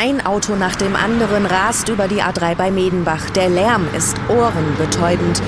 Ein 0.00 0.24
Auto 0.24 0.54
nach 0.54 0.76
dem 0.76 0.94
anderen 0.94 1.44
rast 1.44 1.88
über 1.88 2.06
die 2.06 2.22
A3 2.22 2.54
bei 2.54 2.70
Medenbach. 2.70 3.30
Der 3.30 3.48
Lärm 3.48 3.84
ist 3.96 4.16
ohrenbetäubend 4.28 5.42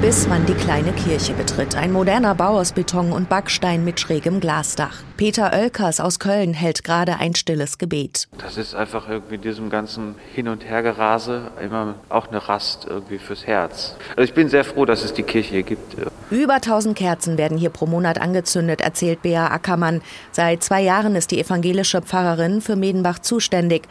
bis 0.00 0.26
man 0.26 0.46
die 0.46 0.54
kleine 0.54 0.92
Kirche 0.92 1.34
betritt. 1.34 1.76
Ein 1.76 1.92
moderner 1.92 2.34
Bau 2.34 2.58
aus 2.58 2.72
Beton 2.72 3.12
und 3.12 3.28
Backstein 3.28 3.84
mit 3.84 4.00
schrägem 4.00 4.40
Glasdach. 4.40 5.02
Peter 5.18 5.52
Oelkers 5.52 6.00
aus 6.00 6.18
Köln 6.18 6.54
hält 6.54 6.84
gerade 6.84 7.18
ein 7.18 7.34
stilles 7.34 7.76
Gebet. 7.76 8.26
Das 8.38 8.56
ist 8.56 8.74
einfach 8.74 9.10
irgendwie 9.10 9.36
diesem 9.36 9.68
ganzen 9.68 10.14
Hin- 10.34 10.48
und 10.48 10.64
Hergerase 10.64 11.50
immer 11.62 11.96
auch 12.08 12.28
eine 12.28 12.48
Rast 12.48 12.86
irgendwie 12.88 13.18
fürs 13.18 13.46
Herz. 13.46 13.96
Also 14.16 14.22
ich 14.22 14.32
bin 14.32 14.48
sehr 14.48 14.64
froh, 14.64 14.86
dass 14.86 15.04
es 15.04 15.12
die 15.12 15.22
Kirche 15.22 15.50
hier 15.50 15.62
gibt. 15.64 15.94
Über 16.30 16.54
1000 16.54 16.96
Kerzen 16.96 17.36
werden 17.36 17.58
hier 17.58 17.68
pro 17.68 17.84
Monat 17.84 18.18
angezündet, 18.18 18.80
erzählt 18.80 19.20
Bea 19.20 19.48
Ackermann. 19.48 20.00
Seit 20.32 20.62
zwei 20.62 20.80
Jahren 20.80 21.14
ist 21.16 21.32
die 21.32 21.40
evangelische 21.40 22.00
Pfarrerin 22.00 22.62
für 22.62 22.76
Medenbach 22.76 23.18
zuständig. 23.18 23.82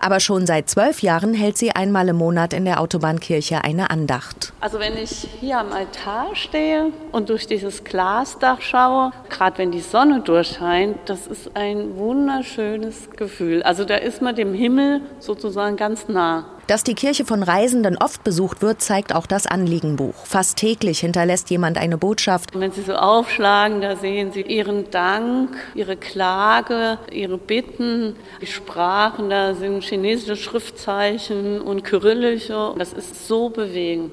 Aber 0.00 0.20
schon 0.20 0.46
seit 0.46 0.70
zwölf 0.70 1.02
Jahren 1.02 1.34
hält 1.34 1.58
sie 1.58 1.72
einmal 1.72 2.08
im 2.08 2.16
Monat 2.16 2.54
in 2.54 2.64
der 2.64 2.80
Autobahnkirche 2.80 3.62
eine 3.64 3.90
Andacht. 3.90 4.54
Also 4.60 4.78
wenn 4.78 4.96
ich 4.96 5.28
hier 5.40 5.57
am 5.58 5.72
Altar 5.72 6.34
stehe 6.34 6.92
und 7.12 7.28
durch 7.28 7.46
dieses 7.46 7.84
Glasdach 7.84 8.60
schaue, 8.60 9.12
gerade 9.28 9.58
wenn 9.58 9.72
die 9.72 9.80
Sonne 9.80 10.20
durchscheint, 10.20 10.96
das 11.06 11.26
ist 11.26 11.56
ein 11.56 11.96
wunderschönes 11.96 13.10
Gefühl. 13.10 13.62
Also 13.62 13.84
da 13.84 13.96
ist 13.96 14.22
man 14.22 14.36
dem 14.36 14.54
Himmel 14.54 15.00
sozusagen 15.18 15.76
ganz 15.76 16.08
nah. 16.08 16.46
Dass 16.68 16.84
die 16.84 16.94
Kirche 16.94 17.24
von 17.24 17.42
Reisenden 17.42 17.96
oft 17.96 18.24
besucht 18.24 18.60
wird, 18.60 18.82
zeigt 18.82 19.14
auch 19.14 19.26
das 19.26 19.46
Anliegenbuch. 19.46 20.14
Fast 20.26 20.58
täglich 20.58 21.00
hinterlässt 21.00 21.48
jemand 21.48 21.78
eine 21.78 21.96
Botschaft. 21.96 22.54
Und 22.54 22.60
wenn 22.60 22.72
Sie 22.72 22.82
so 22.82 22.94
aufschlagen, 22.94 23.80
da 23.80 23.96
sehen 23.96 24.32
Sie 24.32 24.42
Ihren 24.42 24.90
Dank, 24.90 25.56
Ihre 25.74 25.96
Klage, 25.96 26.98
Ihre 27.10 27.38
Bitten, 27.38 28.16
die 28.42 28.46
Sprachen, 28.46 29.30
da 29.30 29.54
sind 29.54 29.82
chinesische 29.82 30.36
Schriftzeichen 30.36 31.62
und 31.62 31.84
kyrillische. 31.84 32.74
Das 32.76 32.92
ist 32.92 33.26
so 33.26 33.48
bewegend. 33.48 34.12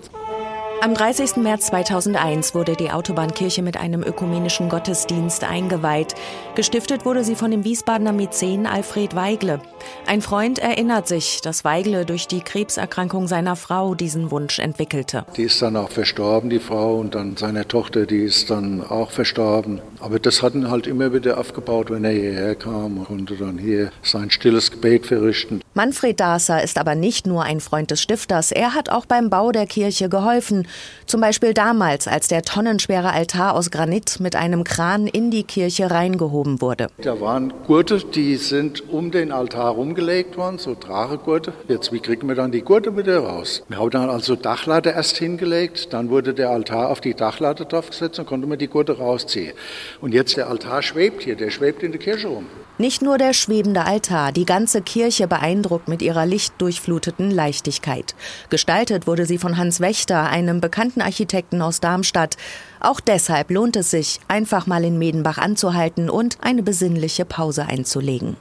Am 0.81 0.93
30. 0.93 1.37
März 1.37 1.67
2001 1.67 2.53
wurde 2.53 2.75
die 2.75 2.91
Autobahnkirche 2.91 3.61
mit 3.61 3.77
einem 3.77 4.03
ökumenischen 4.03 4.69
Gottesdienst 4.69 5.43
eingeweiht. 5.43 6.13
Gestiftet 6.53 7.05
wurde 7.05 7.23
sie 7.23 7.35
von 7.35 7.49
dem 7.49 7.63
Wiesbadener 7.63 8.11
Mäzen 8.11 8.67
Alfred 8.67 9.15
Weigle. 9.15 9.61
Ein 10.05 10.21
Freund 10.21 10.59
erinnert 10.59 11.07
sich, 11.07 11.41
dass 11.41 11.63
Weigle 11.63 12.05
durch 12.05 12.27
die 12.27 12.41
Krebserkrankung 12.41 13.27
seiner 13.27 13.55
Frau 13.55 13.95
diesen 13.95 14.31
Wunsch 14.31 14.59
entwickelte. 14.59 15.25
Die 15.37 15.43
ist 15.43 15.61
dann 15.61 15.75
auch 15.75 15.89
verstorben, 15.89 16.49
die 16.49 16.59
Frau, 16.59 16.97
und 16.97 17.15
dann 17.15 17.37
seine 17.37 17.67
Tochter, 17.67 18.05
die 18.05 18.23
ist 18.23 18.49
dann 18.49 18.81
auch 18.81 19.11
verstorben. 19.11 19.81
Aber 19.99 20.19
das 20.19 20.43
hat 20.43 20.53
ihn 20.55 20.69
halt 20.69 20.87
immer 20.87 21.13
wieder 21.13 21.39
aufgebaut, 21.39 21.89
wenn 21.89 22.03
er 22.03 22.11
hierher 22.11 22.55
kam 22.55 22.99
und 22.99 23.05
konnte 23.05 23.35
dann 23.35 23.57
hier 23.57 23.91
sein 24.03 24.29
stilles 24.29 24.71
Gebet 24.71 25.07
verrichten. 25.07 25.61
Manfred 25.77 26.21
Dasser 26.21 26.63
ist 26.63 26.77
aber 26.77 26.95
nicht 26.95 27.27
nur 27.27 27.43
ein 27.43 27.59
Freund 27.59 27.91
des 27.91 28.01
Stifters, 28.01 28.53
er 28.53 28.73
hat 28.73 28.87
auch 28.87 29.05
beim 29.05 29.29
Bau 29.29 29.51
der 29.51 29.65
Kirche 29.65 30.07
geholfen. 30.07 30.69
Zum 31.05 31.19
Beispiel 31.19 31.53
damals, 31.53 32.07
als 32.07 32.29
der 32.29 32.43
tonnenschwere 32.43 33.11
Altar 33.11 33.53
aus 33.55 33.71
Granit 33.71 34.21
mit 34.21 34.37
einem 34.37 34.63
Kran 34.63 35.05
in 35.05 35.31
die 35.31 35.43
Kirche 35.43 35.91
reingehoben 35.91 36.61
wurde. 36.61 36.87
Da 37.01 37.19
waren 37.19 37.51
Gurte, 37.67 37.97
die 37.97 38.37
sind 38.37 38.89
um 38.89 39.11
den 39.11 39.33
Altar 39.33 39.71
rumgelegt 39.71 40.37
worden, 40.37 40.59
so 40.59 40.77
Drachegurte. 40.79 41.51
Jetzt, 41.67 41.91
wie 41.91 41.99
kriegen 41.99 42.29
wir 42.29 42.35
dann 42.35 42.53
die 42.53 42.61
Gurte 42.61 42.95
wieder 42.95 43.19
raus? 43.19 43.61
Wir 43.67 43.77
haben 43.77 43.89
dann 43.89 44.09
also 44.09 44.37
Dachlatte 44.37 44.91
erst 44.91 45.17
hingelegt, 45.17 45.91
dann 45.91 46.09
wurde 46.09 46.33
der 46.33 46.51
Altar 46.51 46.89
auf 46.89 47.01
die 47.01 47.15
Dachlatte 47.15 47.65
draufgesetzt 47.65 48.17
und 48.17 48.27
konnte 48.27 48.47
man 48.47 48.57
die 48.57 48.69
Gurte 48.69 48.97
rausziehen. 48.97 49.51
Und 49.99 50.13
jetzt 50.13 50.37
der 50.37 50.47
Altar 50.47 50.81
schwebt 50.81 51.23
hier, 51.23 51.35
der 51.35 51.49
schwebt 51.49 51.83
in 51.83 51.91
der 51.91 51.99
Kirche 51.99 52.29
rum. 52.29 52.45
Nicht 52.77 53.01
nur 53.01 53.17
der 53.17 53.31
schwebende 53.33 53.85
Altar, 53.85 54.33
die 54.33 54.45
ganze 54.45 54.81
Kirche 54.81 55.27
beeindruckt 55.27 55.64
mit 55.87 56.01
ihrer 56.01 56.25
lichtdurchfluteten 56.25 57.31
Leichtigkeit. 57.31 58.15
Gestaltet 58.49 59.07
wurde 59.07 59.25
sie 59.25 59.37
von 59.37 59.57
Hans 59.57 59.79
Wächter, 59.79 60.29
einem 60.29 60.61
bekannten 60.61 61.01
Architekten 61.01 61.61
aus 61.61 61.79
Darmstadt. 61.79 62.37
Auch 62.79 62.99
deshalb 62.99 63.51
lohnt 63.51 63.75
es 63.75 63.91
sich, 63.91 64.19
einfach 64.27 64.67
mal 64.67 64.83
in 64.83 64.97
Medenbach 64.97 65.37
anzuhalten 65.37 66.09
und 66.09 66.37
eine 66.41 66.63
besinnliche 66.63 67.25
Pause 67.25 67.65
einzulegen. 67.65 68.37